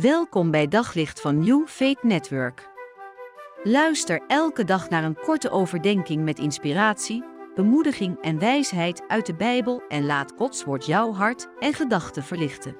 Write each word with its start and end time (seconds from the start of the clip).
Welkom 0.00 0.50
bij 0.50 0.68
Daglicht 0.68 1.20
van 1.20 1.38
New 1.38 1.66
Faith 1.66 2.02
Network. 2.02 2.68
Luister 3.62 4.22
elke 4.26 4.64
dag 4.64 4.88
naar 4.88 5.04
een 5.04 5.18
korte 5.24 5.50
overdenking 5.50 6.24
met 6.24 6.38
inspiratie, 6.38 7.24
bemoediging 7.54 8.20
en 8.20 8.38
wijsheid 8.38 9.02
uit 9.08 9.26
de 9.26 9.34
Bijbel 9.34 9.82
en 9.88 10.06
laat 10.06 10.32
Gods 10.36 10.64
woord 10.64 10.86
jouw 10.86 11.12
hart 11.12 11.48
en 11.58 11.72
gedachten 11.72 12.22
verlichten. 12.22 12.76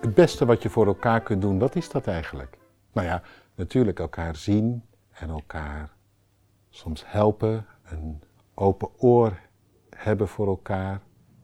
Het 0.00 0.14
beste 0.14 0.46
wat 0.46 0.62
je 0.62 0.70
voor 0.70 0.86
elkaar 0.86 1.20
kunt 1.20 1.42
doen, 1.42 1.58
wat 1.58 1.76
is 1.76 1.90
dat 1.90 2.06
eigenlijk? 2.06 2.58
Nou 2.92 3.06
ja, 3.06 3.22
natuurlijk 3.54 3.98
elkaar 3.98 4.36
zien 4.36 4.84
en 5.10 5.28
elkaar 5.28 5.90
soms 6.68 7.02
helpen, 7.06 7.66
een 7.84 8.22
open 8.54 8.88
oor 8.96 9.38
hebben 9.90 10.28
voor 10.28 10.46
elkaar, 10.46 11.00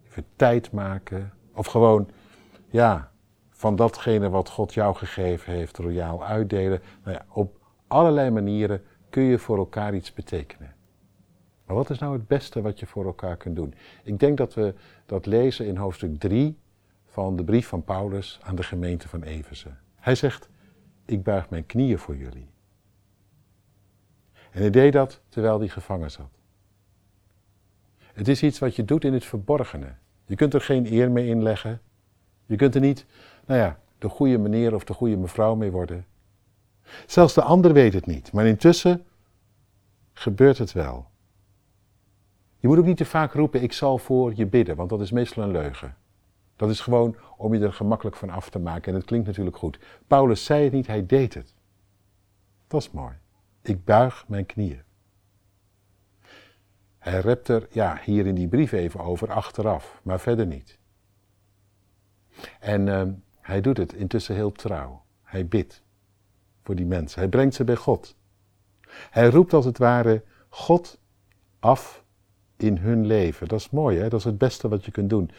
even 0.07 0.27
tijd 0.37 0.73
maken 0.73 1.33
of 1.53 1.67
gewoon, 1.67 2.09
ja, 2.71 3.13
van 3.65 3.77
datgene 3.77 4.29
wat 4.29 4.49
God 4.49 4.75
jou 4.75 4.95
gegeven 4.95 5.53
heeft, 5.53 5.79
royaal 5.79 6.25
uitdelen. 6.25 6.83
Nou 7.05 7.17
ja, 7.17 7.27
op 7.29 7.59
allerlei 7.87 8.31
manieren 8.31 8.83
kun 9.11 9.23
je 9.23 9.39
voor 9.39 9.59
elkaar 9.59 9.95
iets 9.95 10.13
betekenen. 10.13 10.75
Maar 11.67 11.77
wat 11.77 11.91
is 11.91 11.99
nou 11.99 12.13
het 12.13 12.27
beste 12.27 12.63
wat 12.63 12.79
je 12.79 12.87
voor 12.87 13.05
elkaar 13.05 13.37
kunt 13.37 13.57
doen? 13.57 13.75
Ik 14.03 14.19
denk 14.19 14.39
dat 14.39 14.55
we 14.55 14.75
dat 15.07 15.27
lezen 15.27 15.67
in 15.67 15.77
hoofdstuk 15.77 16.19
3 16.19 16.59
van 17.07 17.37
de 17.37 17.45
brief 17.45 17.67
van 17.67 17.85
Paulus 17.85 18.39
aan 18.43 18.55
de 18.57 18.63
gemeente 18.63 19.09
van 19.09 19.23
Efeze. 19.23 19.69
Hij 19.95 20.15
zegt: 20.15 20.49
Ik 21.05 21.23
buig 21.23 21.51
mijn 21.51 21.67
knieën 21.67 21.99
voor 21.99 22.17
jullie. 22.17 22.51
En 24.51 24.61
hij 24.61 24.71
deed 24.71 24.93
dat 24.93 25.21
terwijl 25.29 25.59
hij 25.59 25.69
gevangen 25.69 26.11
zat. 26.11 26.39
Het 27.99 28.29
is 28.29 28.43
iets 28.43 28.59
wat 28.59 28.77
je 28.77 28.85
doet 28.85 29.05
in 29.05 29.13
het 29.13 29.25
verborgene. 29.25 29.95
Je 30.25 30.37
kunt 30.37 30.55
er 30.55 30.61
geen 30.61 30.93
eer 30.93 31.11
mee 31.11 31.27
inleggen. 31.27 31.81
Je 32.47 32.57
kunt 32.57 32.75
er 32.75 32.81
niet, 32.81 33.07
nou 33.47 33.61
ja, 33.61 33.79
de 33.99 34.09
goede 34.09 34.39
meneer 34.39 34.75
of 34.75 34.85
de 34.85 34.93
goede 34.93 35.17
mevrouw 35.17 35.55
mee 35.55 35.71
worden. 35.71 36.07
Zelfs 37.07 37.35
de 37.35 37.43
ander 37.43 37.73
weet 37.73 37.93
het 37.93 38.07
niet, 38.07 38.33
maar 38.33 38.47
intussen 38.47 39.05
gebeurt 40.13 40.59
het 40.59 40.73
wel. 40.73 41.07
Je 42.59 42.69
moet 42.69 42.79
ook 42.79 42.85
niet 42.85 42.97
te 42.97 43.05
vaak 43.05 43.33
roepen: 43.33 43.63
Ik 43.63 43.73
zal 43.73 43.99
voor 43.99 44.33
je 44.35 44.47
bidden, 44.47 44.77
want 44.77 44.91
dat 44.91 45.01
is 45.01 45.11
meestal 45.11 45.43
een 45.43 45.51
leugen. 45.51 45.97
Dat 46.57 46.71
is 46.71 46.81
gewoon 46.81 47.17
om 47.37 47.55
je 47.55 47.61
er 47.61 47.73
gemakkelijk 47.73 48.17
van 48.17 48.31
af 48.31 48.51
te 48.51 48.59
maken. 48.59 48.93
En 48.93 48.99
het 48.99 49.07
klinkt 49.07 49.27
natuurlijk 49.27 49.57
goed. 49.57 49.79
Paulus 50.07 50.45
zei 50.45 50.65
het 50.65 50.73
niet, 50.73 50.87
hij 50.87 51.07
deed 51.07 51.35
het. 51.35 51.55
Dat 52.67 52.81
is 52.81 52.91
mooi. 52.91 53.15
Ik 53.63 53.85
buig 53.85 54.25
mijn 54.29 54.47
knieën. 54.47 54.83
Hij 56.99 57.21
rept 57.21 57.49
er 57.49 57.67
ja, 57.71 58.01
hier 58.05 58.27
in 58.27 58.35
die 58.35 58.49
brief 58.49 58.73
even 58.73 59.01
over 59.01 59.33
achteraf, 59.33 60.01
maar 60.03 60.21
verder 60.21 60.47
niet. 60.47 60.79
En 62.61 62.87
uh, 62.87 63.03
hij 63.45 63.61
doet 63.61 63.77
het 63.77 63.93
intussen 63.93 64.35
heel 64.35 64.53
trouw. 64.53 65.03
Hij 65.23 65.47
bidt 65.47 65.83
voor 66.63 66.75
die 66.75 66.87
mensen. 66.87 67.21
Hij 67.21 67.29
brengt 67.29 67.55
ze 67.55 67.65
bij 67.65 67.77
God. 67.77 68.17
Hij 69.11 69.29
roept 69.29 69.53
als 69.53 69.65
het 69.65 69.79
ware 69.79 70.23
God 70.49 70.99
af 71.61 72.05
in 72.57 72.77
hun 72.77 73.07
leven. 73.07 73.49
Dat 73.49 73.61
is 73.61 73.71
mooi, 73.71 73.99
hè? 73.99 74.09
dat 74.09 74.19
is 74.19 74.25
het 74.25 74.39
beste 74.39 74.69
wat 74.69 74.85
je 74.85 74.91
kunt 74.91 75.11
doen. 75.11 75.31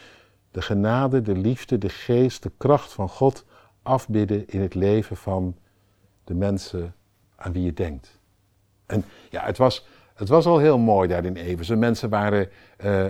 De 0.52 0.62
genade, 0.62 1.22
de 1.22 1.36
liefde, 1.38 1.78
de 1.78 1.90
geest, 1.90 2.44
de 2.44 2.52
kracht 2.58 2.94
van 2.94 3.10
God 3.10 3.46
afbidden 3.82 4.48
in 4.48 4.62
het 4.62 4.74
leven 4.74 5.18
van 5.18 5.56
de 6.24 6.34
mensen 6.34 6.96
aan 7.36 7.52
wie 7.52 7.64
je 7.64 7.74
denkt. 7.74 8.20
En 8.86 9.06
ja, 9.30 9.46
het 9.46 9.58
was, 9.58 9.88
het 10.14 10.30
was 10.30 10.46
al 10.46 10.58
heel 10.58 10.78
mooi 10.78 11.08
daar 11.08 11.26
in. 11.26 11.80
Mensen 11.80 12.10
waren 12.10 12.50
uh, 12.84 13.06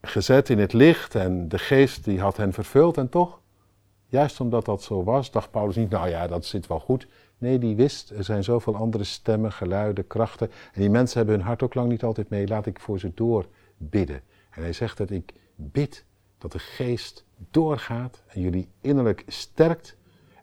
gezet 0.00 0.48
in 0.48 0.58
het 0.58 0.72
licht 0.72 1.14
en 1.14 1.48
de 1.48 1.58
geest 1.58 2.04
die 2.04 2.20
had 2.20 2.36
hen 2.36 2.52
vervuld. 2.52 2.96
En 2.96 3.08
toch, 3.08 3.40
juist 4.08 4.40
omdat 4.40 4.64
dat 4.64 4.82
zo 4.82 5.04
was, 5.04 5.30
dacht 5.30 5.50
Paulus 5.50 5.76
niet, 5.76 5.90
nou 5.90 6.08
ja, 6.08 6.26
dat 6.26 6.44
zit 6.44 6.66
wel 6.66 6.80
goed. 6.80 7.06
Nee, 7.38 7.58
die 7.58 7.76
wist, 7.76 8.10
er 8.10 8.24
zijn 8.24 8.44
zoveel 8.44 8.76
andere 8.76 9.04
stemmen, 9.04 9.52
geluiden, 9.52 10.06
krachten. 10.06 10.50
En 10.72 10.80
die 10.80 10.90
mensen 10.90 11.18
hebben 11.18 11.36
hun 11.36 11.46
hart 11.46 11.62
ook 11.62 11.74
lang 11.74 11.88
niet 11.88 12.02
altijd 12.02 12.28
mee. 12.28 12.46
Laat 12.46 12.66
ik 12.66 12.80
voor 12.80 12.98
ze 12.98 13.14
door 13.14 13.46
bidden. 13.76 14.22
En 14.50 14.62
hij 14.62 14.72
zegt 14.72 14.98
dat 14.98 15.10
ik 15.10 15.32
bid 15.54 16.04
dat 16.38 16.52
de 16.52 16.58
geest 16.58 17.24
doorgaat 17.50 18.22
en 18.26 18.40
jullie 18.40 18.68
innerlijk 18.80 19.22
sterkt. 19.26 19.96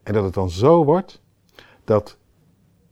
En 0.03 0.13
dat 0.13 0.23
het 0.23 0.33
dan 0.33 0.49
zo 0.49 0.83
wordt 0.83 1.21
dat 1.83 2.17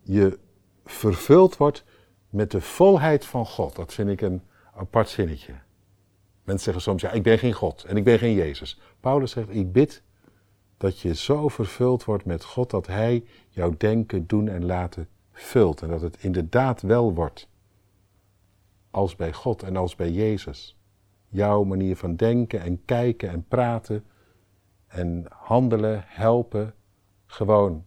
je 0.01 0.39
vervuld 0.85 1.57
wordt 1.57 1.83
met 2.29 2.51
de 2.51 2.61
volheid 2.61 3.25
van 3.25 3.45
God. 3.45 3.75
Dat 3.75 3.93
vind 3.93 4.09
ik 4.09 4.21
een 4.21 4.41
apart 4.75 5.09
zinnetje. 5.09 5.53
Mensen 6.43 6.63
zeggen 6.63 6.83
soms, 6.83 7.01
ja, 7.01 7.11
ik 7.11 7.23
ben 7.23 7.39
geen 7.39 7.53
God 7.53 7.83
en 7.83 7.97
ik 7.97 8.03
ben 8.03 8.19
geen 8.19 8.33
Jezus. 8.33 8.79
Paulus 8.99 9.31
zegt, 9.31 9.49
ik 9.49 9.71
bid 9.71 10.03
dat 10.83 10.99
je 10.99 11.15
zo 11.15 11.47
vervuld 11.47 12.03
wordt 12.03 12.25
met 12.25 12.43
God 12.43 12.69
dat 12.69 12.87
Hij 12.87 13.23
jouw 13.49 13.73
denken, 13.77 14.27
doen 14.27 14.47
en 14.47 14.65
laten 14.65 15.07
vult. 15.31 15.81
En 15.81 15.89
dat 15.89 16.01
het 16.01 16.23
inderdaad 16.23 16.81
wel 16.81 17.13
wordt. 17.13 17.47
Als 18.91 19.15
bij 19.15 19.33
God 19.33 19.63
en 19.63 19.75
als 19.75 19.95
bij 19.95 20.11
Jezus. 20.11 20.77
Jouw 21.27 21.63
manier 21.63 21.95
van 21.97 22.15
denken 22.15 22.61
en 22.61 22.85
kijken 22.85 23.29
en 23.29 23.45
praten 23.47 24.05
en 24.87 25.25
handelen, 25.29 26.03
helpen. 26.05 26.73
Gewoon 27.25 27.85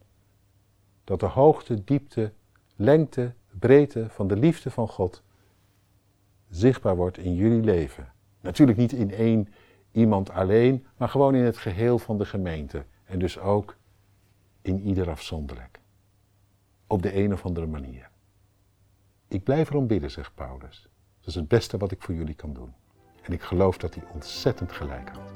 dat 1.04 1.20
de 1.20 1.26
hoogte, 1.26 1.84
diepte, 1.84 2.32
lengte, 2.76 3.32
breedte 3.58 4.06
van 4.08 4.26
de 4.26 4.36
liefde 4.36 4.70
van 4.70 4.88
God 4.88 5.22
zichtbaar 6.48 6.96
wordt 6.96 7.18
in 7.18 7.34
jullie 7.34 7.62
leven. 7.62 8.12
Natuurlijk 8.40 8.78
niet 8.78 8.92
in 8.92 9.10
één 9.10 9.48
iemand 9.96 10.30
alleen, 10.30 10.86
maar 10.96 11.08
gewoon 11.08 11.34
in 11.34 11.44
het 11.44 11.56
geheel 11.56 11.98
van 11.98 12.18
de 12.18 12.24
gemeente. 12.24 12.84
En 13.04 13.18
dus 13.18 13.38
ook 13.38 13.76
in 14.62 14.80
ieder 14.80 15.10
afzonderlijk. 15.10 15.80
Op 16.86 17.02
de 17.02 17.16
een 17.16 17.32
of 17.32 17.44
andere 17.44 17.66
manier. 17.66 18.10
Ik 19.28 19.44
blijf 19.44 19.70
erom 19.70 19.86
bidden, 19.86 20.10
zegt 20.10 20.34
Paulus. 20.34 20.88
Dat 21.18 21.28
is 21.28 21.34
het 21.34 21.48
beste 21.48 21.76
wat 21.76 21.90
ik 21.90 22.02
voor 22.02 22.14
jullie 22.14 22.34
kan 22.34 22.52
doen. 22.52 22.72
En 23.22 23.32
ik 23.32 23.42
geloof 23.42 23.78
dat 23.78 23.94
hij 23.94 24.04
ontzettend 24.12 24.72
gelijk 24.72 25.08
had. 25.08 25.32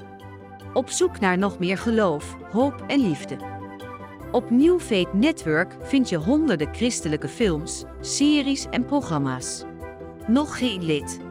Op 0.73 0.89
zoek 0.89 1.19
naar 1.19 1.37
nog 1.37 1.59
meer 1.59 1.77
geloof, 1.77 2.37
hoop 2.51 2.83
en 2.87 2.99
liefde. 2.99 3.37
Op 4.31 4.49
New 4.49 4.79
Network 5.13 5.75
vind 5.81 6.09
je 6.09 6.17
honderden 6.17 6.73
christelijke 6.73 7.27
films, 7.27 7.83
series 8.01 8.65
en 8.69 8.85
programma's. 8.85 9.63
Nog 10.27 10.57
geen 10.57 10.83
lid? 10.83 11.30